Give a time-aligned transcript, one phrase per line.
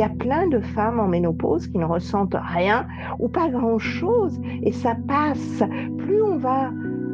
[0.00, 2.86] y a plein de femmes en ménopause qui ne ressentent rien
[3.18, 5.62] ou pas grand-chose et ça passe.
[5.98, 6.70] Plus on va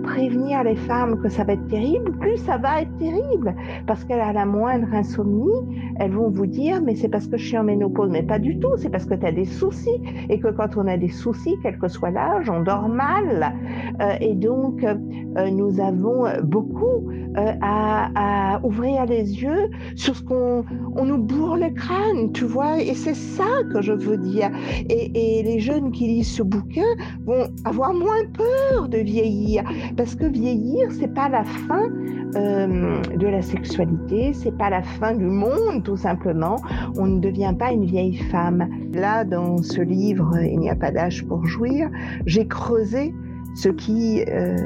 [0.06, 3.54] prévenir les femmes que ça va être terrible, plus ça va être terrible.
[3.86, 5.50] Parce qu'elle a la moindre insomnie,
[5.98, 8.08] elles vont vous dire, mais c'est parce que je suis en ménopause.
[8.10, 10.00] Mais pas du tout, c'est parce que tu as des soucis.
[10.30, 13.54] Et que quand on a des soucis, quel que soit l'âge, on dort mal.
[14.00, 20.64] Euh, et donc, euh, nous avons beaucoup euh, à, ouvrir les yeux sur ce qu'on
[20.94, 22.80] on nous bourre le crâne, tu vois.
[22.80, 24.50] Et c'est ça que je veux dire.
[24.88, 26.90] Et les jeunes qui lisent ce bouquin
[27.26, 29.64] vont avoir moins peur de vieillir
[29.96, 31.88] parce que vieillir, c'est pas la fin
[32.36, 36.56] euh, de la sexualité, c'est pas la fin du monde, tout simplement.
[36.96, 38.68] On ne devient pas une vieille femme.
[38.92, 41.90] Là, dans ce livre, Il n'y a pas d'âge pour jouir,
[42.26, 43.14] j'ai creusé
[43.54, 44.56] ce qui euh,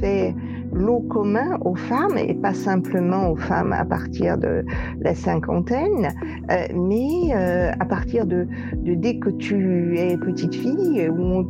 [0.00, 0.34] fait
[0.72, 4.64] l'eau commun aux femmes et pas simplement aux femmes à partir de
[5.00, 6.12] la cinquantaine,
[6.50, 8.46] euh, mais euh, à partir de,
[8.76, 11.44] de, dès que tu es petite fille où on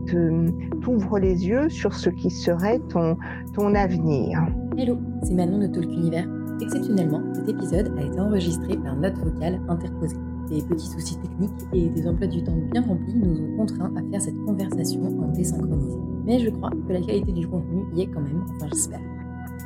[0.80, 3.16] t'ouvre les yeux sur ce qui serait ton,
[3.55, 4.41] ton avenir.
[4.77, 6.28] Hello, c'est Manon de Talk Univers.
[6.61, 10.16] Exceptionnellement, cet épisode a été enregistré par note vocale interposée.
[10.50, 14.02] Des petits soucis techniques et des emplois du temps bien remplis nous ont contraints à
[14.10, 15.98] faire cette conversation en désynchronisé.
[16.24, 19.00] Mais je crois que la qualité du contenu y est quand même, enfin j'espère.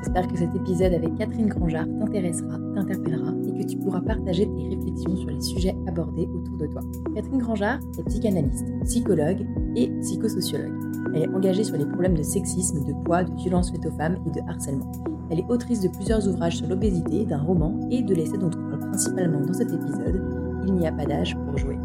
[0.02, 4.74] J'espère que cet épisode avec Catherine Grangeard t'intéressera, t'interpellera et que tu pourras partager tes
[4.74, 6.82] réflexions sur les sujets abordés autour de toi.
[7.14, 9.46] Catherine Grangeard est psychanalyste, psychologue
[9.76, 10.74] et psychosociologue.
[11.14, 14.16] Elle est engagée sur les problèmes de sexisme, de poids, de violence faite aux femmes
[14.26, 14.90] et de harcèlement.
[15.30, 18.70] Elle est autrice de plusieurs ouvrages sur l'obésité, d'un roman et de l'essai dont on
[18.70, 21.78] parle principalement dans cet épisode, Il n'y a pas d'âge pour jouer.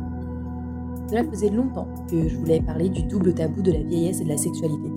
[1.09, 4.29] Cela faisait longtemps que je voulais parler du double tabou de la vieillesse et de
[4.29, 4.91] la sexualité.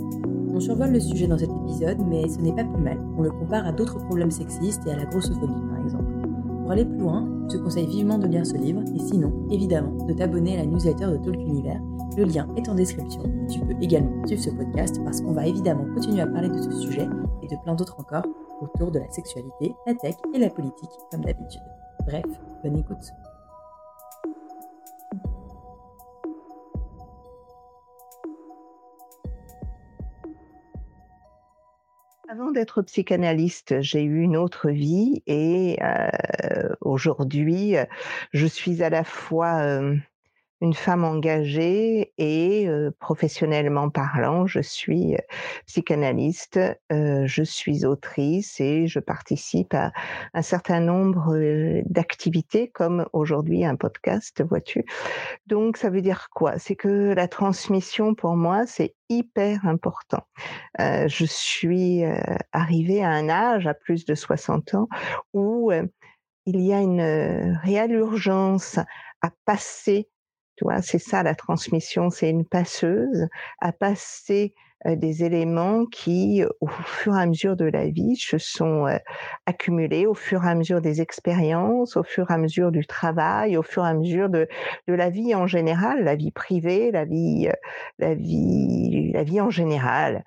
[0.52, 2.98] On survole le sujet dans cet épisode, mais ce n'est pas plus mal.
[3.16, 6.12] On le compare à d'autres problèmes sexistes et à la grossophobie, par exemple.
[6.62, 10.04] Pour aller plus loin, je te conseille vivement de lire ce livre, et sinon, évidemment,
[10.04, 11.80] de t'abonner à la newsletter de Talk Univers.
[12.16, 13.22] Le lien est en description.
[13.48, 16.72] Tu peux également suivre ce podcast parce qu'on va évidemment continuer à parler de ce
[16.72, 17.08] sujet
[17.42, 18.24] et de plein d'autres encore
[18.60, 21.62] autour de la sexualité, la tech et la politique, comme d'habitude.
[22.06, 22.24] Bref,
[22.62, 23.12] bonne écoute.
[32.30, 37.74] Avant d'être psychanalyste, j'ai eu une autre vie et euh, aujourd'hui,
[38.32, 39.96] je suis à la fois euh,
[40.60, 45.16] une femme engagée et professionnellement parlant, je suis
[45.66, 46.60] psychanalyste,
[46.90, 49.92] je suis autrice et je participe à
[50.34, 51.34] un certain nombre
[51.86, 54.84] d'activités comme aujourd'hui un podcast, vois-tu.
[55.46, 56.58] Donc ça veut dire quoi?
[56.58, 60.22] C'est que la transmission pour moi, c'est hyper important.
[60.78, 62.02] Je suis
[62.52, 64.88] arrivée à un âge, à plus de 60 ans,
[65.32, 65.72] où
[66.46, 68.78] il y a une réelle urgence
[69.22, 70.08] à passer
[70.82, 73.28] c'est ça la transmission, c'est une passeuse
[73.60, 74.54] à passer
[74.86, 78.86] des éléments qui, au fur et à mesure de la vie, se sont
[79.44, 83.58] accumulés au fur et à mesure des expériences, au fur et à mesure du travail,
[83.58, 84.48] au fur et à mesure de,
[84.86, 87.48] la vie en général, la vie privée, la vie,
[87.98, 90.24] la vie, la vie en général.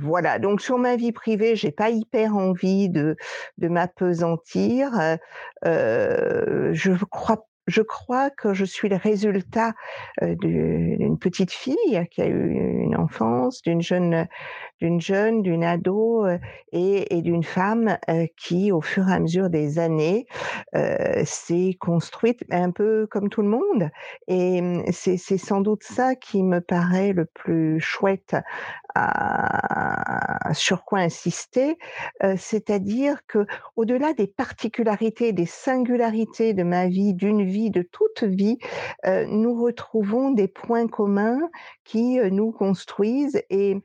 [0.00, 0.40] Voilà.
[0.40, 3.16] Donc sur ma vie privée, j'ai pas hyper envie de
[3.58, 4.90] de m'apesantir.
[5.62, 9.72] Je crois je crois que je suis le résultat
[10.22, 14.26] d'une petite fille qui a eu une enfance, d'une jeune,
[14.80, 16.26] d'une jeune, d'une ado
[16.72, 17.98] et, et d'une femme
[18.36, 20.26] qui, au fur et à mesure des années,
[21.24, 23.90] s'est construite un peu comme tout le monde.
[24.28, 28.36] Et mmh, c'est sans doute ça qui me paraît le plus chouette
[30.52, 31.78] sur quoi insister,
[32.36, 33.46] c'est-à-dire que
[33.76, 38.58] au-delà des particularités, des singularités de ma vie, d'une vie, de toute vie,
[39.06, 41.40] nous retrouvons des points communs
[41.84, 43.76] qui nous construisent et,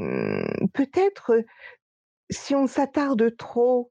[0.00, 1.32] mmh, peut-être
[2.30, 3.90] si on s'attarde trop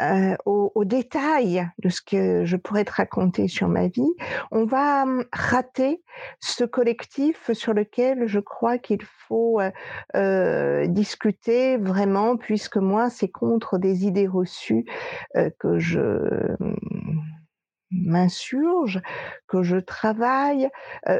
[0.00, 4.12] euh, aux, détails de ce que je pourrais te raconter sur ma vie,
[4.50, 6.02] on va hum, rater
[6.40, 9.70] ce collectif sur lequel je crois qu'il faut euh,
[10.16, 14.84] euh, discuter vraiment, puisque moi, c'est contre des idées reçues
[15.58, 16.00] que je
[16.60, 16.76] hum,
[17.94, 19.00] m'insurge,
[19.48, 20.68] que je travaille.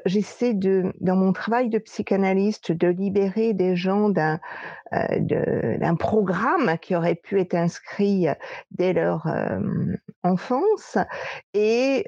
[0.06, 4.40] J'essaie de, dans mon travail de psychanalyste, de libérer des gens d'un
[4.92, 8.26] euh, programme qui aurait pu être inscrit
[8.70, 9.26] dès leur
[10.22, 10.98] enfance.
[11.52, 12.04] Et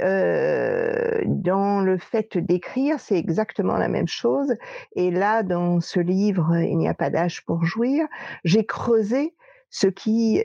[1.26, 4.54] dans le fait d'écrire, c'est exactement la même chose.
[4.94, 8.06] Et là, dans ce livre, Il n'y a pas d'âge pour jouir,
[8.44, 9.34] j'ai creusé
[9.70, 10.42] ce qui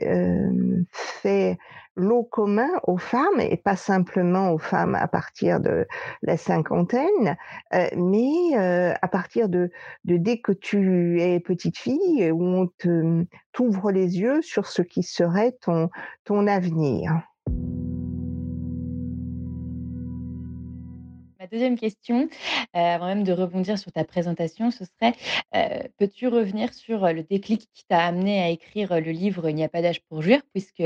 [0.90, 1.58] fait
[1.96, 5.86] lot commun aux femmes et pas simplement aux femmes à partir de
[6.22, 7.36] la cinquantaine,
[7.74, 9.70] heu, mais heu, à partir de
[10.04, 14.66] de dès que tu es petite fille où on te, mmh, t'ouvre les yeux sur
[14.66, 15.90] ce qui serait ton
[16.24, 17.22] ton avenir.
[21.42, 22.28] Ma deuxième question,
[22.76, 25.16] heu, avant même de rebondir sur ta présentation, ce serait,
[25.56, 29.56] heu, peux-tu revenir sur, heu, le déclic qui t'a amené à écrire, le livre «Il
[29.56, 30.84] n'y a pas d'âge pour jouir» puisque,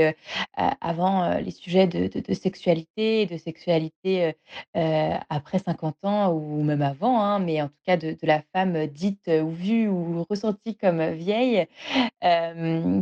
[0.55, 4.33] avant, les sujets de sexualité de sexualité,
[4.73, 9.27] après 50 ans ou même avant, hein, mais en tout cas de la femme dite
[9.27, 11.67] ou vue ou ressentie comme vieille,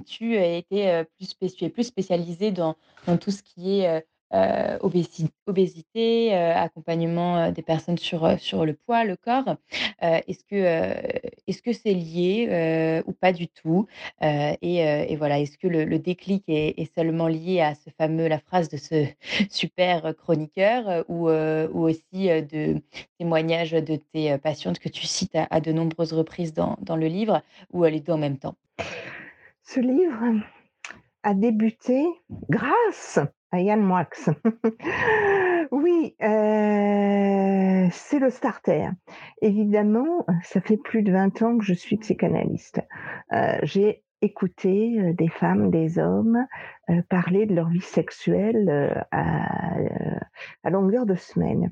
[0.05, 2.75] tu as été, plus spé tu es plus spécialisée dans
[3.21, 8.37] tout ce qui est, heu heu, obési obésité, heu, accompagnement, heu, des personnes sur, heu,
[8.37, 9.47] sur le poids, le corps.
[10.03, 13.87] Heu, est-ce que, heu, est-ce que c'est lié, heu, ou pas du tout?
[14.23, 18.39] Heu et heu voilà, est-ce que le déclic est seulement lié à ce fameux la
[18.39, 19.05] phrase de ce
[19.49, 22.81] super chroniqueur ou heu, aussi, heu, de
[23.19, 27.41] témoignages de tes, patientes que tu cites à de nombreuses reprises dans dans le livre
[27.73, 28.55] ou, les 2 en même temps?
[29.63, 30.41] Ce livre
[31.23, 32.05] a débuté
[32.49, 33.19] grâce
[33.51, 34.05] à Yann.
[35.71, 38.87] Oui, heu, c'est le starter.
[39.41, 42.81] Évidemment, ça fait plus de 20 ans que je suis psychanalyste.
[43.33, 46.45] Heu, j'ai écouté, heu, des femmes, des hommes,
[47.09, 49.73] parler de leur vie sexuelle, à,
[50.63, 51.71] à longueur de semaine.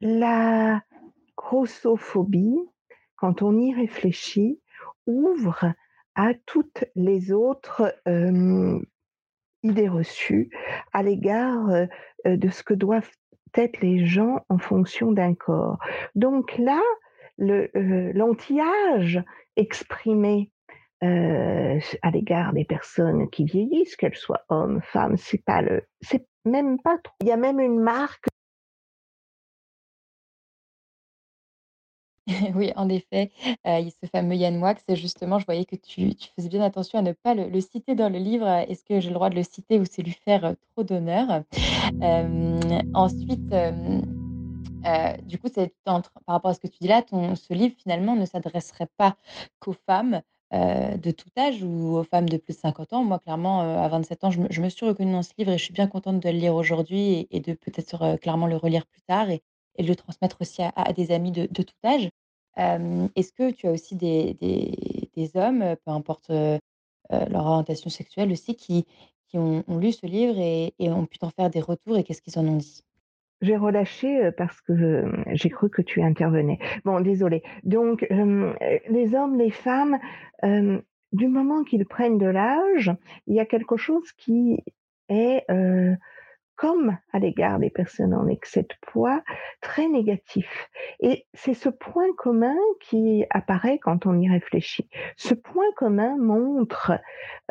[0.00, 0.82] La
[1.36, 2.58] grossophobie,
[3.16, 4.60] quand on y réfléchit,
[5.06, 5.72] ouvre
[6.14, 7.94] à toutes les autres,
[9.62, 10.50] idées reçues
[10.92, 11.88] à l'égard, heu
[12.26, 13.10] heu, de ce que doivent
[13.56, 15.78] être les gens en fonction d'un corps.
[16.14, 16.80] Donc là,
[17.40, 17.70] heu,
[18.14, 19.22] l'anti-âge
[19.56, 20.50] exprimé,
[21.02, 26.80] à l'égard des personnes qui vieillissent, qu'elles soient hommes, femmes, c'est pas le c'est même
[26.82, 28.26] pas trop il y a même une marque
[32.54, 33.30] Oui, en effet,
[33.64, 37.12] a ce fameux Yann Moix justement, je voyais que tu faisais bien attention à ne
[37.12, 38.46] pas le citer dans le livre.
[38.46, 41.42] Est-ce que j'ai le droit de le citer ou c'est lui faire, heu, trop d'honneur?
[42.94, 43.54] Ensuite,
[45.24, 45.48] du coup,
[45.84, 49.16] par rapport à ce que tu dis là, ce livre finalement ne s'adresserait pas
[49.60, 50.20] qu'aux femmes,
[50.52, 53.04] de tout âge ou aux femmes de plus de 50 ans.
[53.04, 55.74] Moi, clairement, à 27 ans, je me suis reconnue dans ce livre et je suis
[55.74, 59.28] bien contente de le lire aujourd'hui et de peut-être, clairement le relire plus tard
[59.78, 62.08] et de le transmettre aussi à des amis de tout âge.
[62.56, 68.84] Est-ce que tu as aussi des hommes, peu importe, leur orientation sexuelle aussi, qui
[69.34, 72.46] ont lu ce livre et ont pu t'en faire des retours et qu'est-ce qu'ils en
[72.46, 72.82] ont dit?
[73.42, 76.58] J'ai relâché, parce que, j'ai cru que tu intervenais.
[76.86, 77.42] Bon, désolée.
[77.64, 79.98] Donc, les hommes, les femmes,
[81.12, 82.90] du moment qu'ils prennent de l'âge,
[83.26, 84.64] il y a quelque chose qui
[85.10, 85.44] est,
[86.56, 89.22] comme à l'égard des personnes en excès de poids,
[89.60, 90.68] très négatif.
[91.00, 94.88] Et c'est ce point commun qui apparaît quand on y réfléchit.
[95.16, 96.92] Ce point commun montre,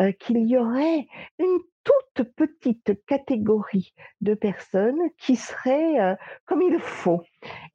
[0.01, 1.07] heu, qu'il y aurait
[1.39, 7.21] une toute petite catégorie de personnes qui seraient, heu, comme il faut.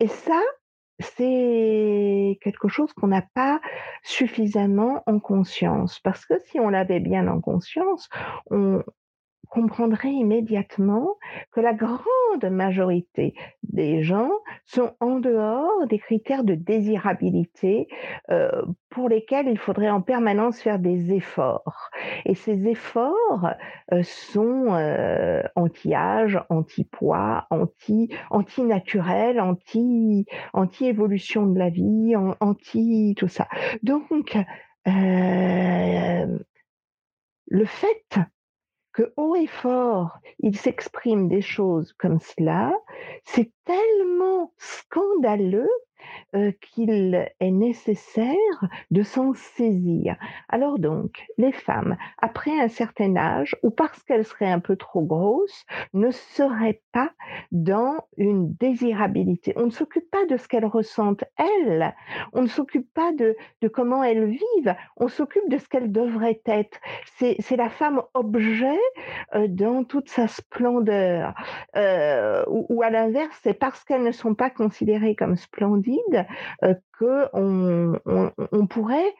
[0.00, 0.40] Et ça,
[0.98, 3.60] c'est quelque chose qu'on n'a pas
[4.02, 5.98] suffisamment en conscience.
[6.00, 8.08] Parce que si on l'avait bien en conscience,
[8.50, 8.82] on
[9.50, 11.16] comprendrait immédiatement
[11.52, 12.00] que la grande
[12.50, 14.30] majorité des gens
[14.66, 17.88] sont en dehors des critères de désirabilité,
[18.30, 18.50] heu,
[18.90, 21.90] pour lesquels il faudrait en permanence faire des efforts
[22.26, 23.50] et ces efforts,
[23.92, 33.28] heu, sont, heu, anti-âge, anti-poids, anti anti-naturel, anti anti-évolution de la vie, an anti tout
[33.28, 33.48] ça.
[33.82, 34.36] Donc,
[34.86, 36.40] hem
[37.48, 38.04] le fait
[38.92, 42.72] que haut et fort, il s'exprime des choses comme cela,
[43.24, 45.70] c'est tellement scandaleux,
[46.34, 48.34] heu, qu'il est nécessaire
[48.90, 50.16] de s'en saisir.
[50.48, 55.02] Alors donc, les femmes, après un certain âge ou parce qu'elles seraient un peu trop
[55.02, 55.64] grosses,
[55.94, 57.10] ne seraient pas
[57.52, 59.52] dans une désirabilité.
[59.56, 61.94] On ne s'occupe pas de ce qu'elles ressentent elles,
[62.32, 66.40] on ne s'occupe pas de de comment elles vivent, on s'occupe de ce qu'elles devraient
[66.46, 66.78] être.
[67.18, 68.78] C'est la femme objet,
[69.34, 71.34] heu, dans toute sa splendeur,
[72.48, 75.89] ou ou à l'inverse, c'est parce qu'elles ne sont pas considérées comme splendides
[76.62, 77.94] euh, qu'on
[78.52, 79.14] on, pourrait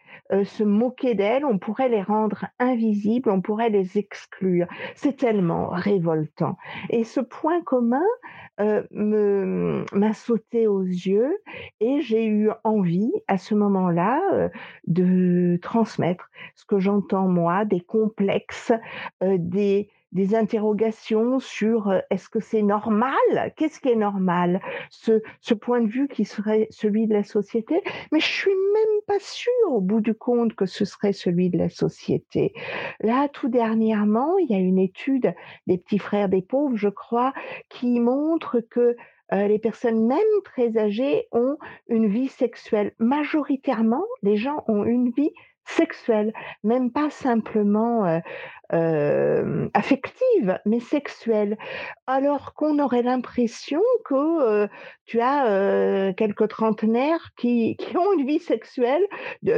[0.45, 4.67] se moquer d'elles, on pourrait les rendre invisibles, on pourrait les exclure.
[4.95, 6.57] C'est tellement révoltant.
[6.91, 8.05] Et ce point commun
[8.59, 11.35] m'a sauté aux yeux
[11.81, 14.51] et j'ai eu envie à ce moment-là
[14.87, 18.73] de transmettre ce que j'entends moi, des complexes,
[19.23, 23.15] des des interrogations sur euh, est-ce que c'est normal?
[23.57, 24.61] Qu'est-ce qui est normal?
[24.91, 29.01] Ce, ce point de vue qui serait celui de la société Mais je suis même
[29.07, 32.53] pas sûre au bout du compte que ce serait celui de la société.
[33.01, 35.35] Là, tout dernièrement, il y a une étude
[35.67, 37.33] des petits frères des pauvres, je crois,
[37.69, 38.97] qui montre que
[39.33, 41.57] euh, les personnes même très âgées ont
[41.89, 42.93] une vie sexuelle.
[42.99, 45.33] Majoritairement, les gens ont une vie
[45.77, 46.33] sexuelle,
[46.65, 48.21] même pas simplement euh,
[48.73, 51.59] euh, affective, mais sexuelle.
[52.07, 54.69] Alors qu'on aurait l'impression que euh,
[55.07, 59.03] tu as euh, quelques trentenaires qui, qui, ont une vie sexuelle,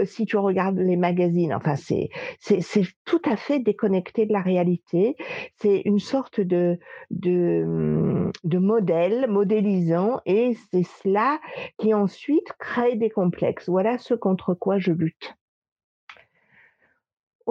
[0.06, 1.52] si tu regardes les magazines.
[1.52, 2.08] Enfin, c'est,
[2.40, 5.16] c'est, c'est tout à fait déconnecté de la réalité.
[5.56, 6.78] C'est une sorte de,
[7.10, 11.38] de, de modèle modélisant et c'est cela
[11.76, 13.68] qui ensuite crée des complexes.
[13.68, 15.34] Voilà ce contre quoi je lutte.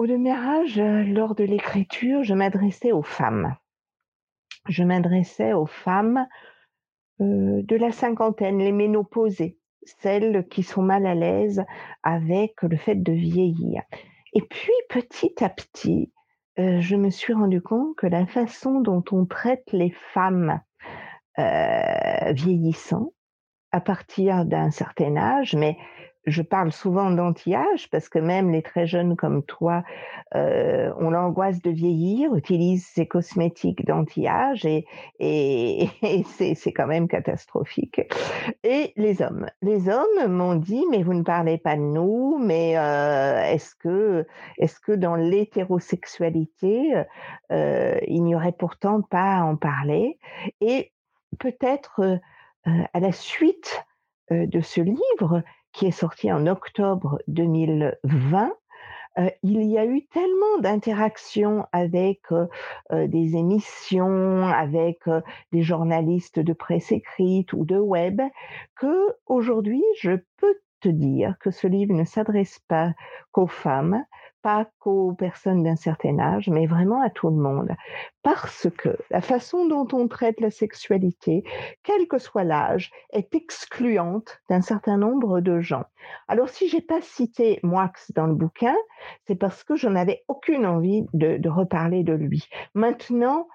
[0.02, 3.54] Au démarrage, euh, lors de l'écriture, je m'adressais aux femmes.
[4.68, 6.26] Je m'adressais aux femmes
[7.20, 9.60] euh, de la cinquantaine, les ménopausées,
[10.00, 11.64] celles qui sont mal à l'aise
[12.02, 13.82] avec le fait de vieillir.
[14.32, 16.12] Et puis, petit à petit,
[16.58, 20.60] euh, je me suis rendu compte que la façon dont on traite les femmes
[21.38, 23.12] euh, vieillissant,
[23.70, 25.78] à partir d'un certain âge, mais
[26.26, 29.82] je parle souvent d'anti-âge parce que même les très jeunes comme toi
[30.34, 34.86] euh, ont l'angoisse de vieillir, utilisent ces cosmétiques d'anti-âge et,
[35.18, 36.24] et, et
[36.54, 38.00] c'est quand même catastrophique.
[38.62, 42.78] Et les hommes, les hommes m'ont dit mais vous ne parlez pas de nous, mais
[42.78, 44.26] euh, est-ce que
[44.58, 46.94] est-ce que dans l'hétérosexualité
[47.50, 50.18] euh, il n'y aurait pourtant pas à en parler?
[50.60, 50.92] Et
[51.38, 52.20] peut-être
[52.66, 53.84] euh, à la suite
[54.30, 58.52] euh, de ce livre qui est sorti en octobre 2020,
[59.18, 62.46] euh, il y a eu tellement d'interactions avec euh,
[62.92, 65.00] euh, des émissions, avec
[65.52, 68.22] des journalistes de presse écrite ou de web,
[68.76, 72.92] que aujourd'hui, je peux te dire que ce livre ne s'adresse pas
[73.30, 74.04] qu'aux femmes,
[74.42, 77.70] pas qu'aux personnes d'un certain âge, mais vraiment à tout le monde.
[78.22, 81.44] Parce que la façon dont on traite la sexualité,
[81.82, 85.84] quel que soit l'âge, est excluante d'un certain nombre de gens.
[86.28, 88.76] Alors si j'ai pas cité Moix dans le bouquin,
[89.26, 92.48] c'est parce que je n'avais aucune envie de, de reparler de lui.
[92.74, 93.46] Maintenant,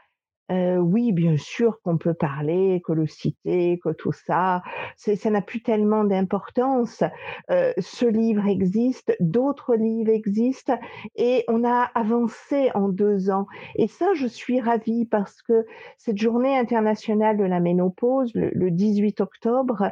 [0.52, 4.64] euh, oui, bien sûr qu'on peut parler, que le citer, que tout ça,
[4.96, 7.04] ça n'a plus tellement d'importance.
[7.52, 10.80] Euh, ce livre existe, d'autres livres existent,
[11.16, 13.48] et on a avancé en deux ans.
[13.76, 15.66] Et ça, je suis ravie parce que
[15.98, 19.92] cette journée internationale de la ménopause, le, le 18 octobre,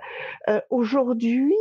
[0.50, 1.56] euh, aujourd'hui,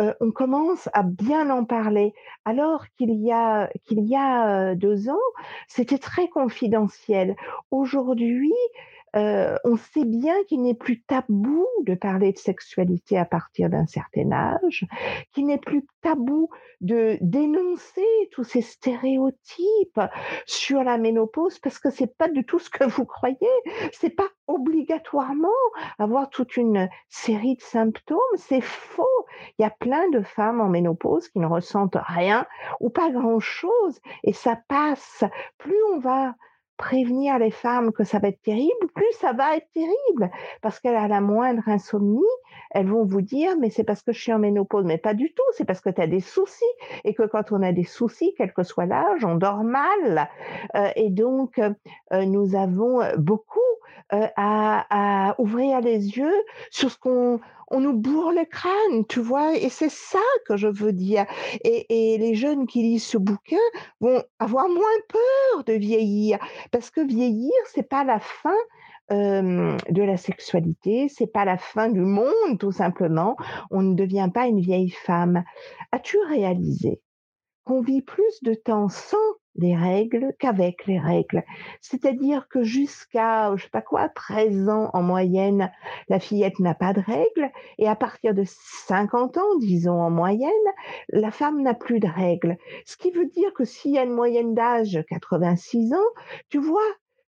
[0.00, 2.14] euh, on commence à bien en parler.
[2.44, 5.28] Alors qu'il y a qu'il y a euh, deux ans,
[5.68, 7.36] c'était très confidentiel.
[7.70, 8.54] Aujourd'hui,
[9.14, 14.30] on sait bien qu'il n'est plus tabou de parler de sexualité à partir d'un certain
[14.32, 14.86] âge,
[15.32, 16.48] qu'il n'est plus tabou
[16.80, 20.00] de dénoncer tous ces stéréotypes
[20.46, 23.36] sur la ménopause parce que c'est pas du tout ce que vous croyez.
[23.92, 25.48] C'est pas obligatoirement
[25.98, 28.18] avoir toute une série de symptômes.
[28.36, 29.26] C'est faux.
[29.58, 32.46] Il y a plein de femmes en ménopause qui ne ressentent rien
[32.80, 35.24] ou pas grand chose et ça passe.
[35.58, 36.34] Plus on va
[36.82, 40.32] prévenir les femmes que ça va être terrible, plus ça va être terrible.
[40.62, 42.18] Parce qu'elle a la moindre insomnie,
[42.72, 44.84] elles vont vous dire, mais c'est parce que je suis en ménopause.
[44.84, 46.64] Mais pas du tout, c'est parce que tu as des soucis.
[47.04, 50.28] Et que quand on a des soucis, quel que soit l'âge, on dort mal.
[50.74, 51.70] Euh, et donc, euh,
[52.24, 53.60] nous avons beaucoup
[54.12, 57.40] euh, à, à, ouvrir les yeux sur ce qu'on
[57.72, 61.26] on nous bourre le crâne, tu vois, et c'est ça que je veux dire.
[61.64, 63.56] Et, les jeunes qui lisent ce bouquin
[64.00, 66.38] vont avoir moins peur de vieillir,
[66.70, 68.54] parce que vieillir, c'est pas la fin
[69.10, 73.36] de la sexualité, c'est pas la fin du monde, tout simplement.
[73.70, 75.44] On ne devient pas une vieille femme.
[75.90, 77.00] As-tu réalisé
[77.64, 79.18] qu'on vit plus de temps sans
[79.56, 81.44] les règles qu'avec les règles.
[81.80, 85.70] C'est-à-dire que jusqu'à, je sais pas quoi, 13 ans en moyenne,
[86.08, 90.50] la fillette n'a pas de règles, et à partir de 50 ans, disons en moyenne,
[91.08, 92.56] la femme n'a plus de règles.
[92.86, 95.98] Ce qui veut dire que s'il y a une moyenne d'âge 86 ans,
[96.48, 96.80] tu vois,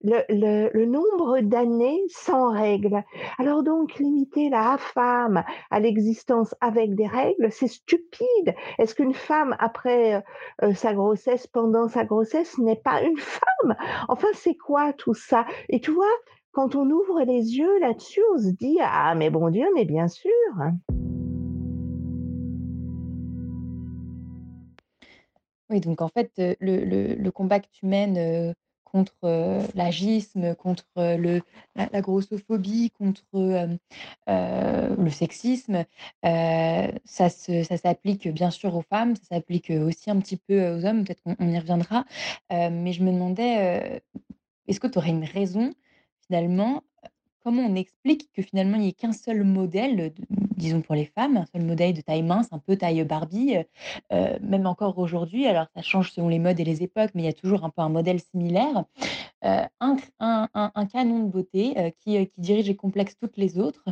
[0.03, 3.03] le nombre d'années sans règles.
[3.38, 8.55] Alors donc limiter la femme à l'existence avec des règles, c'est stupide.
[8.79, 10.22] Est-ce qu'une femme après, heu
[10.70, 13.75] heu, sa grossesse, pendant sa grossesse n'est pas une femme?
[14.10, 15.46] Enfin, c'est quoi tout ça?
[15.70, 16.05] Et tu vois,
[16.51, 20.08] quand on ouvre les yeux là-dessus, on se dit: «Ah mais bon Dieu, mais bien
[20.08, 20.31] sûr!»
[25.70, 28.53] Oui, donc en fait, heu, le le combat que tu mènes,
[28.92, 31.42] contre, heu, l'ageisme, contre, le
[31.76, 33.78] la grossophobie, contre, heu,
[34.28, 35.86] le sexisme,
[36.24, 37.30] ça
[37.78, 41.36] s'applique bien sûr aux femmes, ça s'applique, aussi un petit peu, aux hommes, peut-être qu'on
[41.40, 42.06] on y reviendra.
[42.52, 44.02] Mais je me demandais,
[44.68, 45.74] est-ce que tu aurais une raison
[46.28, 46.84] finalement?
[47.44, 51.38] Comment on explique que finalement il n'y ait qu'un seul modèle, disons pour les femmes,
[51.38, 53.56] un seul modèle de taille mince, un peu taille Barbie,
[54.14, 57.26] heu, même encore aujourd'hui, alors ça change selon les modes et les époques, mais il
[57.26, 58.86] y a toujours un peu un modèle similaire.
[59.44, 59.66] Heu,
[60.20, 63.86] un canon de beauté, heu, qui, dirige et complexe toutes les autres,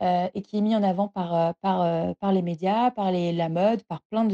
[0.00, 1.54] et qui est mis en avant par,
[2.32, 4.24] les médias, par la mode, par plein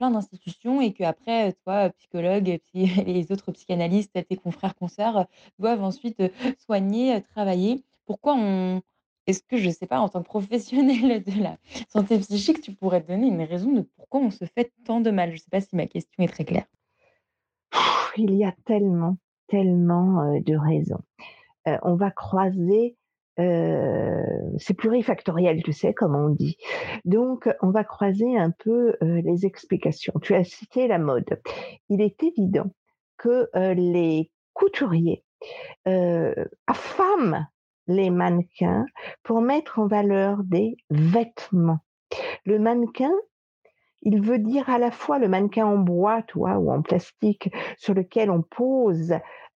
[0.00, 5.26] d'institutions et qu'après, heu, toi, psychologue, psy et les autres psychanalystes, tes confrères, consoeurs,
[5.60, 6.20] doivent ensuite,
[6.58, 7.84] soigner, travailler.
[8.06, 8.82] Pourquoi on
[9.28, 11.56] est-ce que je sais pas, en tant que professionnel de la
[11.88, 15.30] santé psychique, tu pourrais donner une raison de pourquoi on se fait tant de mal?
[15.32, 16.66] Je sais pas si ma question est très claire.
[18.16, 19.16] Il y a tellement,
[19.46, 21.02] tellement, de raisons.
[21.82, 22.96] On va croiser,
[23.36, 26.56] c'est plurifactoriel, tu sais, comme on dit.
[27.04, 30.14] Donc on va croiser un peu, les explications.
[30.20, 31.40] Tu as cité la mode.
[31.88, 32.72] Il est évident
[33.18, 35.22] que, les couturiers,
[35.86, 36.34] heu,
[36.66, 37.46] affament
[37.88, 38.86] les mannequins
[39.22, 41.80] pour mettre en valeur des vêtements.
[42.46, 43.12] Le mannequin,
[44.02, 47.50] il veut dire à la fois le mannequin en bois, tu vois, ou en plastique,
[47.78, 49.12] sur lequel on pose,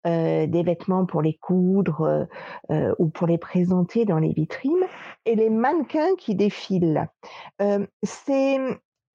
[0.06, 2.28] heu, des vêtements pour les coudre,
[2.72, 4.86] heu heu, ou pour les présenter dans les vitrines
[5.26, 7.08] et les mannequins qui défilent.
[8.04, 8.58] C'est,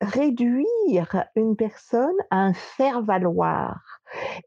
[0.02, 3.80] réduire une personne à un faire-valoir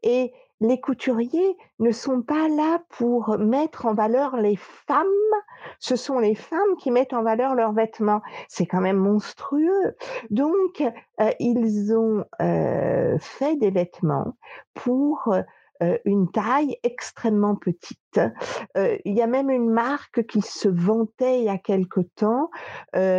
[0.03, 5.05] et les couturiers ne sont pas là pour mettre en valeur les femmes,
[5.79, 8.21] ce sont les femmes qui mettent en valeur leurs vêtements.
[8.47, 9.95] C'est quand même monstrueux.
[10.29, 10.81] Donc,
[11.21, 14.35] heu, ils ont, heu, fait des vêtements
[14.73, 15.43] pour, heu,
[16.05, 18.19] une taille extrêmement petite.
[18.77, 22.49] Il y a même une marque qui se vantait il y a quelque temps,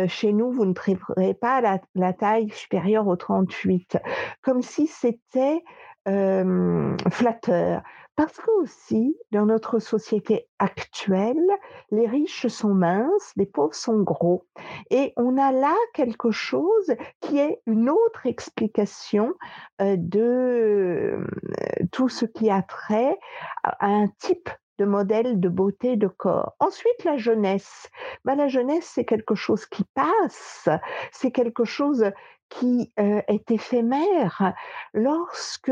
[0.07, 3.97] «Chez nous, vous ne trouverez pas la la taille supérieure au 38»,
[4.41, 5.63] comme si c'était,
[6.07, 7.83] hem, flatteur.
[8.15, 11.47] Parce qu'aussi, dans notre société actuelle,
[11.91, 14.43] les riches sont minces, les pauvres sont gros
[14.89, 19.35] et on a là quelque chose qui est une autre explication,
[19.81, 23.17] heu, de, hem, tout ce qui a trait
[23.63, 26.55] à un type de modèle de beauté de corps.
[26.59, 27.89] Ensuite, la jeunesse.
[28.25, 30.69] Bah, la jeunesse, c'est quelque chose qui passe,
[31.11, 32.11] c'est quelque chose
[32.49, 34.53] qui, est éphémère.
[34.93, 35.71] Lorsque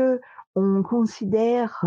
[0.54, 1.84] on considère,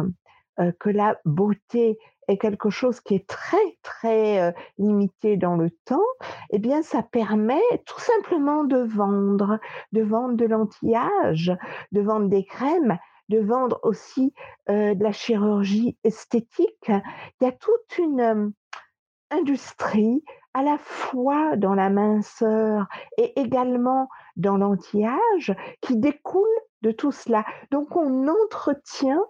[0.80, 1.98] que la beauté
[2.28, 6.04] est quelque chose qui est très, très, limité dans le temps,
[6.50, 9.60] et bien ça permet tout simplement de vendre,
[9.94, 11.54] de vendre de l'anti-âge,
[11.94, 12.98] de vendre des crèmes,
[13.30, 14.34] de vendre aussi,
[14.68, 16.90] de la chirurgie esthétique.
[16.90, 18.52] Il y a toute une,
[19.32, 20.24] industrie,
[20.54, 26.48] à la fois dans la minceur et également dans l'anti-âge, qui découle
[26.82, 27.44] de tout cela.
[27.72, 29.24] Donc on entretient,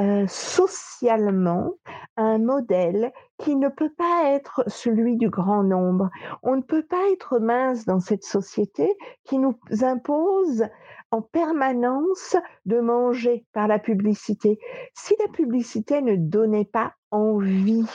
[0.00, 1.74] heu, socialement
[2.16, 6.10] un modèle qui ne peut pas être celui du grand nombre.
[6.42, 10.64] On ne peut pas être mince dans cette société qui nous impose
[11.10, 14.58] en permanence de manger par la publicité.
[14.94, 17.86] Si la publicité ne donnait pas envie,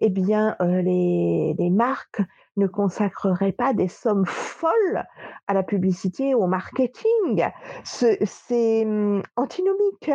[0.00, 2.22] et bien, heu, les marques
[2.56, 5.04] ne consacreraient pas des sommes folles
[5.46, 7.46] à la publicité, au marketing.
[7.84, 10.10] Ce c'est, mmh, antinomique.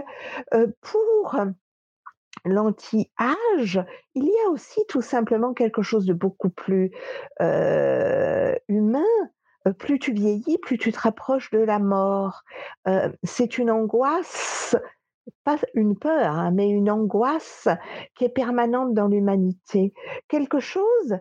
[0.54, 1.38] Heu, pour
[2.46, 3.84] l'anti-âge,
[4.16, 6.92] il y a aussi tout simplement quelque chose de beaucoup plus,
[7.42, 9.04] heu, humain.
[9.80, 12.44] Plus tu vieillis, plus tu te rapproches de la mort.
[13.24, 14.76] C'est une angoisse,
[15.44, 17.68] pas une peur, hein, mais une angoisse
[18.16, 19.94] qui est permanente dans l'humanité.
[20.28, 21.18] Quelque chose,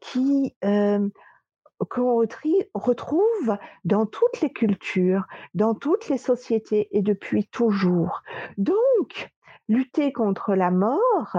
[0.00, 0.54] qui,
[1.88, 2.26] qu'on
[2.74, 8.22] retrouve dans toutes les cultures, dans toutes les sociétés et depuis toujours.
[8.58, 9.30] Donc,
[9.68, 11.36] lutter contre la mort,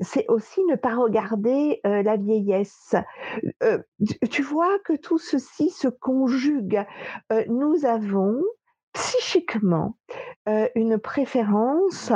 [0.00, 2.94] c'est aussi ne pas regarder, la vieillesse.
[4.30, 6.84] Tu vois que tout ceci se conjugue.
[7.48, 8.42] Nous avons
[8.92, 9.96] psychiquement,
[10.74, 12.12] une préférence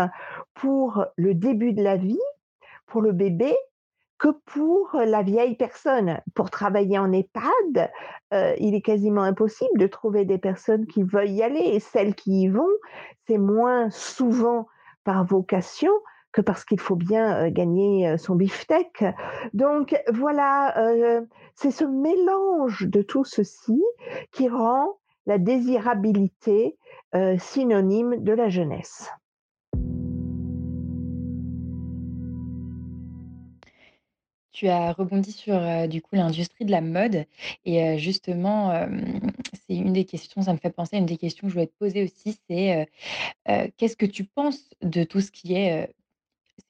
[0.55, 2.21] pour le début de la vie,
[2.87, 3.55] pour le bébé,
[4.19, 6.21] que pour la vieille personne.
[6.35, 7.91] Pour travailler en EHPAD,
[8.33, 11.61] euh, il est quasiment impossible de trouver des personnes qui veuillent y aller.
[11.61, 12.69] Et celles qui y vont,
[13.27, 14.67] c'est moins souvent
[15.05, 15.93] par vocation
[16.33, 19.05] que parce qu'il faut bien euh, gagner euh, son beefsteak.
[19.53, 20.75] Donc voilà,
[21.55, 23.83] c'est ce mélange de tout ceci
[24.33, 26.77] qui rend la désirabilité
[27.39, 29.09] synonyme de la jeunesse.
[34.53, 37.27] Tu as rebondi sur, heu, du coup, l'industrie de la mode
[37.67, 38.73] et heu, justement,
[39.53, 41.67] c'est une des questions ça me fait penser à une des questions que je voulais
[41.67, 42.89] te poser aussi, c'est,
[43.77, 45.95] qu'est-ce que tu penses de tout ce qui est,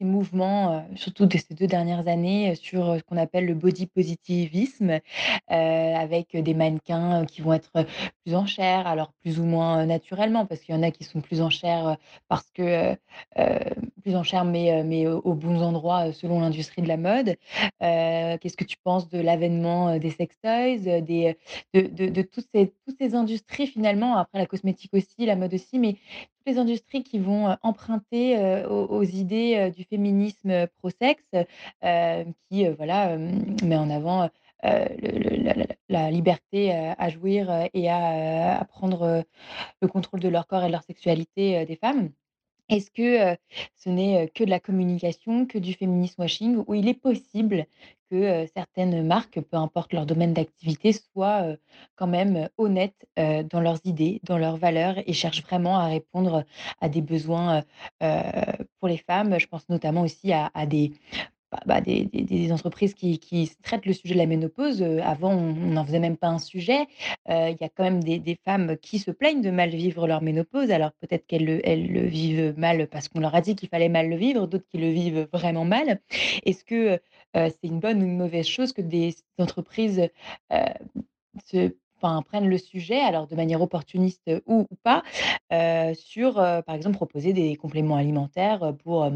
[0.00, 3.46] ces mouvements, heu, surtout de ces 2 dernières années, heu, sur, heu, ce qu'on appelle
[3.46, 5.00] le body positivisme,
[5.48, 7.70] avec des mannequins, qui vont être,
[8.24, 11.20] plus en chair, alors plus ou moins, naturellement, parce qu'il y en a qui sont
[11.20, 11.96] plus en chair,
[12.28, 12.96] parce que,
[14.02, 17.36] plus en chair, mais mais aux bons endroits, selon l'industrie de la mode.
[17.80, 21.36] Qu'est-ce que tu penses de l'avènement, des sextoys, des,
[21.74, 25.54] de de de toutes ces toutes ces industries finalement, après la cosmétique aussi, la mode
[25.54, 25.96] aussi, mais
[26.46, 31.28] les industries qui vont, emprunter, aux idées, du féminisme, pro-sexe,
[32.50, 34.30] qui, voilà, met en avant,
[34.62, 39.24] la liberté, à jouir, et à, prendre,
[39.82, 42.10] le contrôle de leur corps et de leur sexualité, des femmes.
[42.68, 43.36] Est-ce que,
[43.76, 47.66] ce n'est, que de la communication, que du féminisme washing ou il est possible
[48.10, 51.56] que, certaines marques, peu importe leur domaine d'activité, soient,
[51.94, 56.44] quand même, honnêtes, dans leurs idées, dans leurs valeurs et cherchent vraiment à répondre,
[56.80, 57.62] à des besoins,
[58.00, 59.38] pour les femmes?
[59.38, 60.92] Je pense notamment aussi à des
[61.52, 66.00] bah bah, des entreprises qui traitent le sujet de la ménopause, avant on n'en faisait
[66.00, 66.86] même pas un sujet.
[67.28, 70.70] Il y a quand même des femmes qui se plaignent de mal vivre leur ménopause.
[70.70, 74.16] Alors peut-être qu'elles le vivent mal parce qu'on leur a dit qu'il fallait mal le
[74.16, 76.00] vivre, d'autres qui le vivent vraiment mal.
[76.44, 77.00] Est-ce que,
[77.34, 80.08] c'est une bonne ou une mauvaise chose que des entreprises,
[81.44, 85.02] se prennent le sujet, alors de manière opportuniste ou ou pas,
[85.52, 89.10] heu, sur, heu, par exemple, proposer des compléments alimentaires, pour,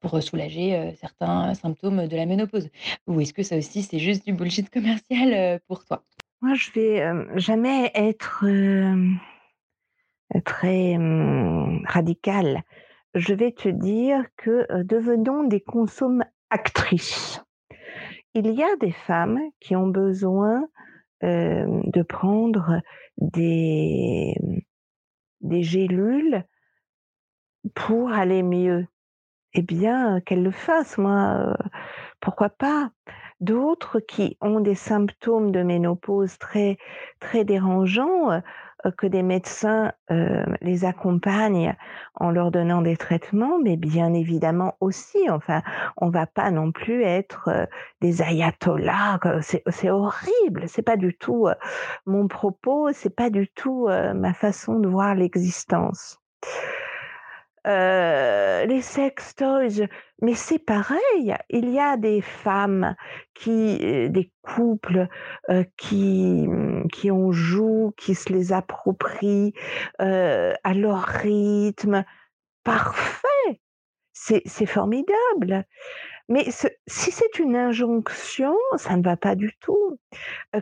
[0.00, 2.68] pour, soulager, certains symptômes de la ménopause?
[3.06, 6.04] Ou est-ce que ça aussi, c'est juste du bullshit commercial, pour toi?
[6.40, 8.44] Moi, je vais, hem, jamais être,
[10.44, 12.62] très, mmh, radicale.
[13.14, 17.42] Je vais te dire que, devenons des consomme-actrices.
[18.34, 20.66] Il y a des femmes qui ont besoin,
[21.22, 22.80] hem, de prendre
[23.18, 24.34] des,
[25.42, 26.46] des gélules
[27.74, 28.86] pour aller mieux.
[29.54, 31.54] Eh bien, qu'elles le fassent, moi, heu,
[32.20, 32.90] pourquoi pas?
[33.40, 36.78] D'autres qui ont des symptômes de ménopause très
[37.20, 38.42] très dérangeants, heu
[38.96, 41.74] que des médecins, heu, les accompagnent
[42.14, 45.62] en leur donnant des traitements, mais bien évidemment aussi, enfin,
[45.96, 47.66] on va pas non plus être, heu,
[48.00, 51.54] des ayatollahs, c'est horrible, c'est pas du tout, heu,
[52.06, 56.18] mon propos, c'est pas du tout, heu, ma façon de voir l'existence.
[57.64, 59.86] Les sex toys,
[60.20, 61.34] mais c'est pareil.
[61.50, 62.96] Il y a des femmes
[63.34, 63.78] qui,
[64.10, 65.08] des couples,
[65.76, 69.52] qui, mmh, qui en jouent, qui se les approprient,
[69.98, 72.04] à leur rythme.
[72.64, 73.60] Parfait!
[74.12, 75.64] C'est formidable.
[76.28, 76.46] Mais
[76.86, 79.98] si c'est une injonction, ça ne va pas du tout.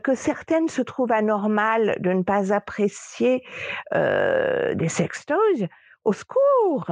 [0.03, 3.45] Que certaines se trouvent anormales de ne pas apprécier,
[3.93, 5.69] des sex toys,
[6.05, 6.87] au secours!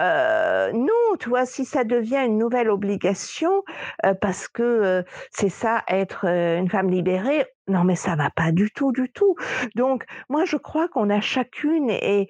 [0.00, 1.46] Heu, non, tu vois?
[1.46, 3.62] Si ça devient une nouvelle obligation,
[4.06, 4.62] heu, parce que,
[5.02, 9.10] heu, c'est ça être, une femme libérée, non mais ça va pas du tout, du
[9.12, 9.36] tout.
[9.76, 12.28] Donc moi je crois qu'on a chacune et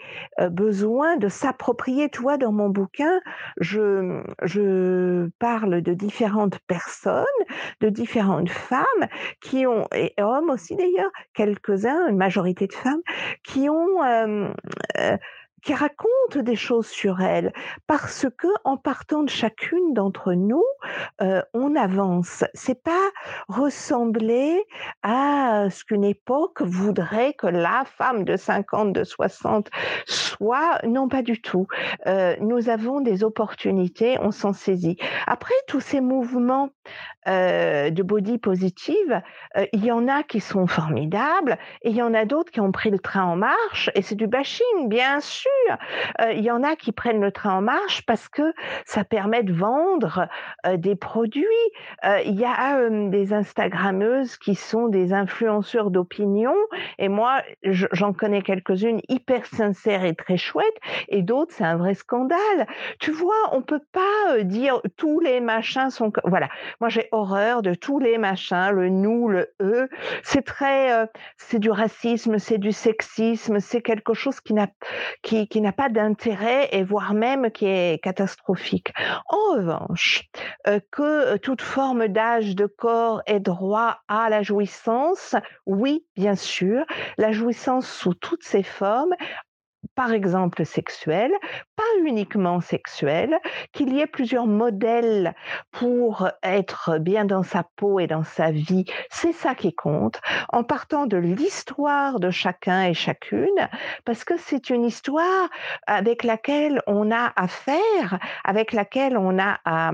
[0.50, 2.36] besoin de s'approprier tu vois?
[2.38, 3.20] Dans mon bouquin,
[3.58, 7.24] je, je parle de différentes personnes,
[7.80, 9.08] de différentes femmes
[9.42, 13.00] qui ont et hommes aussi d'ailleurs, quelques-uns, une majorité de femmes,
[13.44, 14.02] qui ont,
[15.62, 17.52] qui racontent des choses sur elles.
[17.86, 20.64] Parce qu'en partant de chacune d'entre nous,
[21.20, 22.44] heu, on avance.
[22.54, 23.10] C'est pas
[23.48, 24.64] ressembler
[25.02, 29.68] à ce qu'une époque voudrait que la femme de 50, de 60
[30.06, 30.80] soit.
[30.84, 31.66] Non, pas du tout.
[32.06, 34.96] Heu, nous avons des opportunités, on s'en saisit.
[35.26, 36.70] Après tous ces mouvements,
[37.28, 39.22] heu, de body positive,
[39.72, 42.72] il y en a qui sont formidables et il y en a d'autres qui ont
[42.72, 45.50] pris le train en marche et c'est du bashing, bien sûr,
[46.20, 48.52] Heu, il y en a qui prennent le train en marche parce que
[48.84, 50.28] ça permet de vendre,
[50.66, 51.44] heu, des produits.
[52.04, 56.54] Heu, il y a, des instagrammeuses qui sont des influenceurs d'opinion
[56.98, 60.66] et moi, je j'en connais quelques-unes hyper sincères et très chouettes
[61.08, 62.66] et d'autres, c'est un vrai scandale.
[62.98, 66.48] Tu vois, on peut pas, dire tous les machins sont voilà.
[66.80, 69.88] Moi, j'ai horreur de tous les machins, le nous, le eux.
[70.22, 74.68] C'est très, c'est du racisme, c'est du sexisme, c'est quelque chose qui n'a
[75.22, 78.92] qui qui n'a pas d'intérêt et voire même qui est catastrophique.
[79.26, 80.24] En revanche,
[80.68, 85.34] heu, que toute forme d'âge, de corps ait droit à la jouissance,
[85.66, 86.84] oui, bien sûr.
[87.18, 89.14] La jouissance sous toutes ses formes,
[89.94, 91.32] par exemple sexuelle,
[91.76, 93.38] pas uniquement sexuelle,
[93.72, 95.34] qu'il y ait plusieurs modèles
[95.70, 100.64] pour être bien dans sa peau et dans sa vie, c'est ça qui compte, en
[100.64, 103.68] partant de l'histoire de chacun et chacune,
[104.04, 105.48] parce que c'est une histoire
[105.86, 109.90] avec laquelle on a à faire, avec laquelle on a à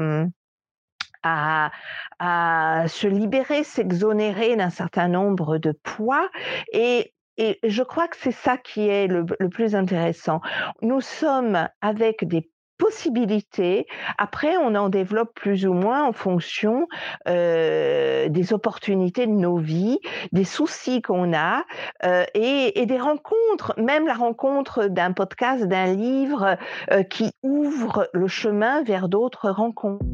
[1.22, 6.28] à se libérer, s'exonérer d'un certain nombre de poids
[6.72, 10.40] et et je crois que c'est ça qui est le plus intéressant.
[10.82, 13.86] Nous sommes avec des possibilités,
[14.18, 16.86] après on en développe plus ou moins en fonction,
[17.28, 19.98] heu, des opportunités de nos vies,
[20.32, 21.64] des soucis qu'on a,
[22.04, 26.56] heu et des rencontres, même la rencontre d'un podcast, d'un livre,
[26.92, 30.04] heu, qui ouvre le chemin vers d'autres rencontres.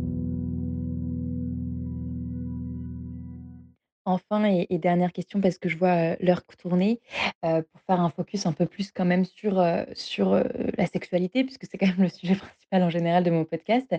[4.04, 7.00] Enfin et dernière question parce que je vois, heu, l'heure tourner,
[7.42, 9.62] pour faire un focus un peu plus quand même sur,
[9.94, 10.34] sur,
[10.78, 13.94] la sexualité puisque c'est quand même le sujet principal en général de mon podcast,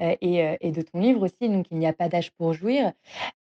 [0.00, 2.92] et de ton livre aussi, donc il n'y a pas d'âge pour jouir.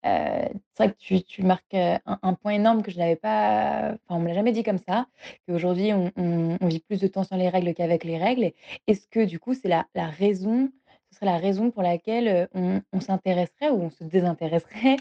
[0.04, 4.20] C'est vrai que tu tu marques, un point énorme que je n'avais pas enfin on
[4.20, 5.06] me l'a jamais dit comme ça,
[5.46, 8.52] qu'aujourd'hui on on on vit plus de temps sans les règles qu'avec les règles.
[8.86, 10.70] Est-ce que du coup c'est la la raison
[11.10, 14.96] ce serait la raison pour laquelle, heu, on s'intéresserait ou on se désintéresserait,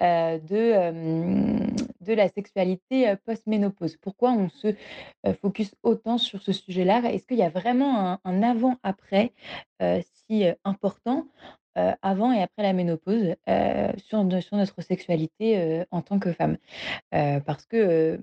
[0.00, 1.66] de, hem,
[2.00, 3.96] de la sexualité, post-ménopause?
[3.96, 4.74] Pourquoi on se,
[5.40, 7.02] focus autant sur ce sujet-là?
[7.12, 9.32] Est-ce qu'il y a vraiment un avant-après,
[10.28, 11.26] si, important,
[11.76, 13.34] avant et après la ménopause,
[13.98, 16.58] sur sur notre sexualité, en tant que femme?
[17.10, 18.20] Parce que,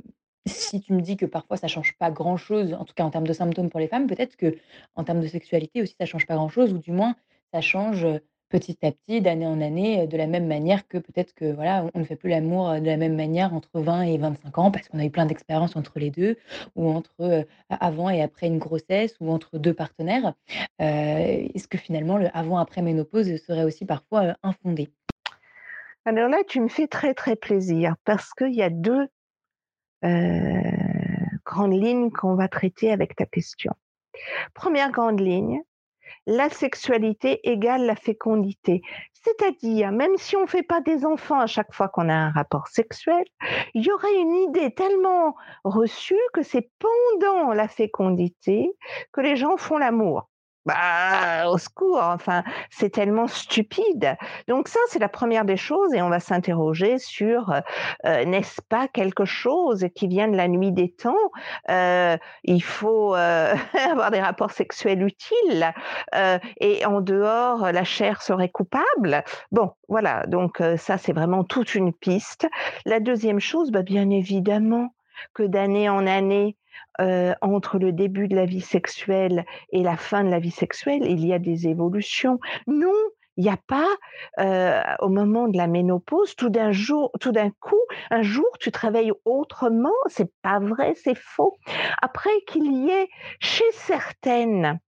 [0.49, 3.27] si tu me dis que parfois ça change pas grand-chose, en tout cas en termes
[3.27, 6.73] de symptômes pour les femmes, peut-être qu'en termes de sexualité aussi ça change pas grand-chose
[6.73, 7.15] ou du moins
[7.53, 10.97] ça change, heu, petit à petit, d'année en année, heu, de la même manière que
[10.97, 14.01] peut-être que voilà, on ne fait plus l'amour, heu, de la même manière entre 20
[14.03, 16.35] et 25 ans parce qu'on a eu plein d'expériences entre les 2
[16.75, 20.33] ou entre, avant et après une grossesse ou entre 2 partenaires.
[20.79, 24.89] Est-ce que finalement le avant-après ménopause serait aussi parfois, infondé?
[26.05, 29.07] Alors là, tu me fais très, très plaisir parce qu'il y a 2 heu,
[30.01, 33.73] grandes lignes qu'on va traiter avec ta question.
[34.53, 35.61] Première grande ligne,
[36.25, 38.81] la sexualité égale la fécondité.
[39.13, 42.31] C'est-à-dire, même si on ne fait pas des enfants à chaque fois qu'on a un
[42.31, 43.25] rapport sexuel,
[43.73, 48.71] il y aurait une idée tellement reçue que c'est pendant la fécondité
[49.11, 50.28] que les gens font l'amour.
[50.65, 54.15] Bah, au secours, enfin, c'est tellement stupide.
[54.47, 57.53] Donc ça, c'est la première des choses et on va s'interroger sur,
[58.03, 61.15] n'est-ce pas quelque chose qui vient de la nuit des temps?
[61.67, 65.73] Il faut, avoir des rapports sexuels utiles,
[66.59, 69.23] et en dehors, la chair serait coupable?
[69.51, 72.47] Bon, voilà, donc ça, c'est vraiment toute une piste.
[72.85, 74.93] La deuxième chose, bah, bien évidemment
[75.33, 76.57] que d'année en année,
[77.01, 81.03] heu, entre le début de la vie sexuelle et la fin de la vie sexuelle,
[81.05, 82.39] il y a des évolutions.
[82.67, 82.93] Non,
[83.37, 83.87] il y a pas,
[84.39, 87.79] heu, au moment de la ménopause, tout d'un jour tout d'un coup,
[88.11, 89.93] un jour, tu te réveilles autrement.
[90.07, 91.57] C'est pas vrai, c'est faux.
[92.01, 93.07] Après qu'il y ait
[93.39, 94.79] chez certaines,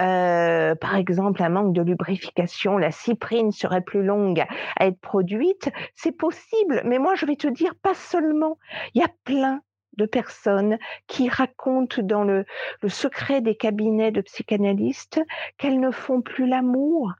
[0.00, 4.44] heu, par exemple, un manque de lubrification, la cyprine serait plus longue
[4.78, 6.82] à être produite, c'est possible.
[6.84, 8.58] Mais moi, je vais te dire, pas seulement.
[8.94, 9.60] Il y a plein
[9.96, 12.44] de personnes qui racontent dans le
[12.88, 15.20] secret des cabinets de psychanalystes
[15.58, 17.12] qu'elles ne font plus l'amour.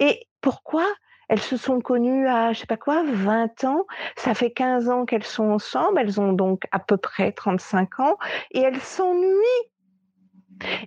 [0.00, 0.86] Et pourquoi?
[1.28, 5.06] Elles se sont connues à, je sais pas quoi, 20 ans, ça fait 15 ans
[5.06, 8.18] qu'elles sont ensemble, elles ont donc à peu près 35 ans
[8.50, 9.70] et elles s'ennuient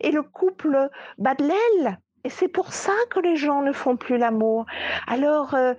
[0.01, 3.95] et le couple bat de l'aile et c'est pour ça que les gens ne font
[3.97, 4.65] plus l'amour.
[5.07, 5.75] Alors, heu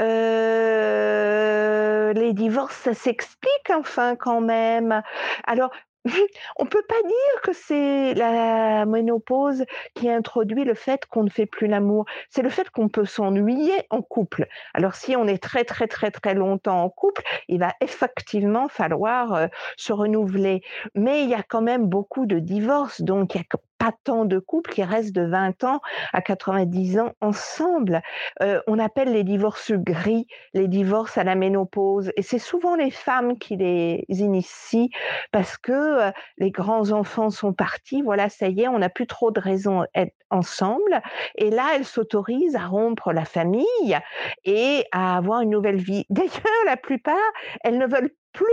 [0.00, 5.02] heu, les divorces, ça s'explique enfin quand même.
[5.46, 5.70] Alors
[6.58, 11.44] On peut pas dire que c'est la ménopause qui introduit le fait qu'on ne fait
[11.46, 12.06] plus l'amour.
[12.30, 14.46] C'est le fait qu'on peut s'ennuyer en couple.
[14.74, 19.34] Alors si on est très, très, très, très longtemps en couple, il va effectivement falloir,
[19.34, 20.62] heu, se renouveler.
[20.94, 23.44] Mais il y a quand même beaucoup de divorces, donc il y a
[23.80, 25.80] pas tant de couples qui restent de 20 ans
[26.12, 28.02] à 90 ans ensemble.
[28.42, 32.92] Heu, on appelle les divorces gris, les divorces à la ménopause et c'est souvent les
[32.92, 34.90] femmes qui les initient
[35.32, 39.06] parce que, heu, les grands enfants sont partis, voilà, ça y est, on n'a plus
[39.08, 41.00] trop de raisons d'être ensemble
[41.36, 43.98] et là, elles s'autorisent à rompre la famille
[44.44, 46.04] et à avoir une nouvelle vie.
[46.10, 47.16] D'ailleurs, la plupart,
[47.62, 48.46] elles ne veulent plus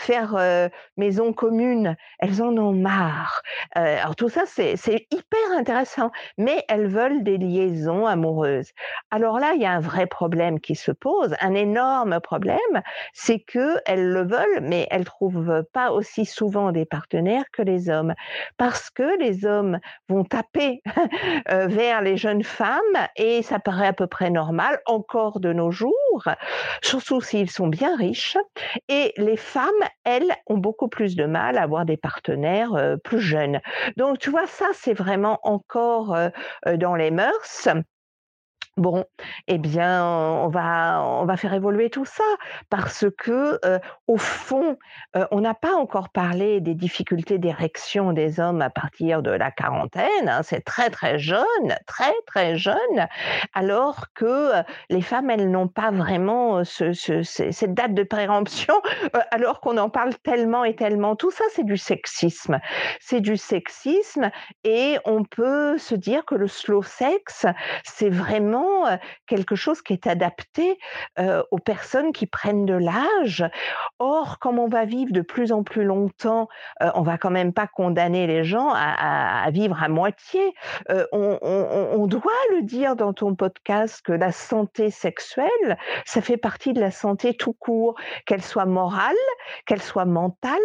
[0.00, 1.96] faire, maison commune.
[2.18, 3.42] Elles en ont marre.
[3.74, 8.70] Alors tout ça, c'est hyper intéressant, mais elles veulent des liaisons amoureuses.
[9.10, 12.56] Alors là, il y a un vrai problème qui se pose, un énorme problème,
[13.12, 18.14] c'est qu'elles le veulent, mais elles trouvent pas aussi souvent des partenaires que les hommes.
[18.56, 20.82] Parce que les hommes vont taper,
[21.48, 22.80] vers les jeunes femmes
[23.16, 26.24] et ça paraît à peu près normal encore de nos jours,
[26.82, 28.36] surtout s'ils sont bien riches
[28.88, 29.70] et les femmes
[30.04, 33.60] elles ont beaucoup plus de mal à avoir des partenaires, heu, plus jeunes.
[33.96, 36.30] Donc tu vois, ça, c'est vraiment encore, heu
[36.66, 37.68] heu, dans les mœurs.
[38.76, 39.04] Bon,
[39.48, 42.22] eh bien, on va on va faire évoluer tout ça
[42.70, 43.58] parce que,
[44.06, 44.76] au fond,
[45.32, 50.28] on n'a pas encore parlé des difficultés d'érection des hommes à partir de la quarantaine,
[50.28, 50.42] hein.
[50.42, 51.44] C'est très, très jeune,
[51.86, 52.76] très, très jeune,
[53.54, 54.52] alors que,
[54.88, 58.74] les femmes, elles n'ont pas vraiment, cette date de péremption,
[59.32, 61.16] alors qu'on en parle tellement et tellement.
[61.16, 62.58] Tout ça, c'est du sexisme.
[63.00, 64.30] C'est du sexisme
[64.64, 67.46] et on peut se dire que le slow sex,
[67.84, 70.78] c'est vraiment heu, quelque chose qui est adapté,
[71.18, 73.44] heu, aux personnes qui prennent de l'âge.
[73.98, 76.48] Or, comme on va vivre de plus en plus longtemps,
[76.82, 80.54] heu, on va quand même pas condamner les gens à vivre à moitié.
[80.90, 86.72] Heu, on doit le dire dans ton podcast que la santé sexuelle, ça fait partie
[86.72, 87.94] de la santé tout court,
[88.26, 89.14] qu'elle soit morale,
[89.66, 90.58] qu'elle soit mentale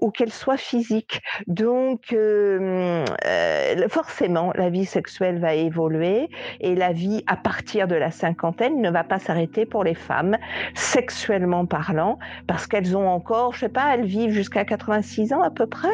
[0.00, 1.20] ou qu'elle soit physique.
[1.46, 2.14] Donc,
[3.88, 6.28] forcément, la vie sexuelle va évoluer
[6.60, 10.36] et la vie partir de la cinquantaine ne va pas s'arrêter pour les femmes,
[10.74, 15.50] sexuellement parlant, parce qu'elles ont encore, je sais pas, elles vivent jusqu'à 86 ans à
[15.50, 15.88] peu près.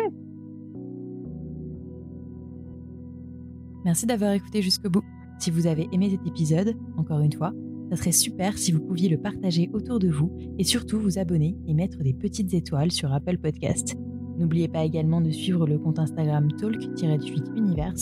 [3.85, 5.05] Merci d'avoir écouté jusqu'au bout.
[5.39, 7.53] Si vous avez aimé cet épisode, encore une fois,
[7.91, 11.57] ça serait super si vous pouviez le partager autour de vous et surtout vous abonner
[11.67, 13.97] et mettre des petites étoiles sur Apple Podcast.
[14.37, 17.95] N'oubliez pas également de suivre le compte Instagram talk-univers.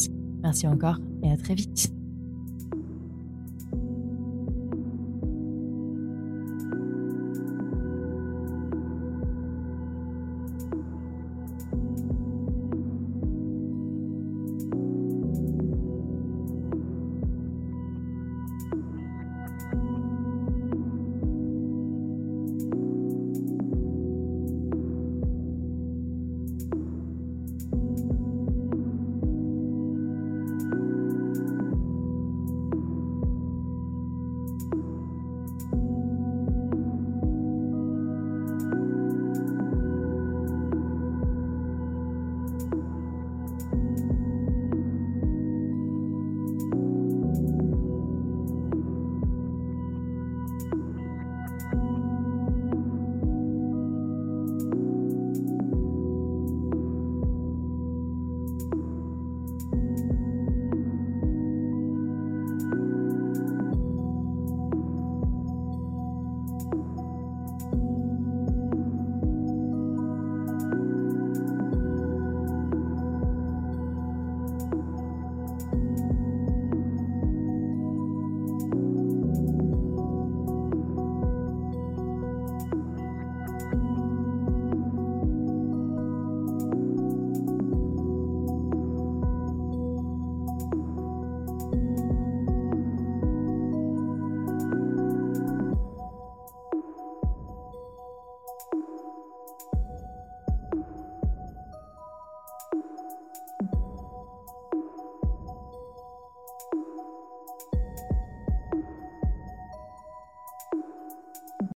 [0.43, 1.96] Merci encore et à très vite.